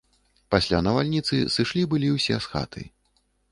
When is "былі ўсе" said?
1.93-2.41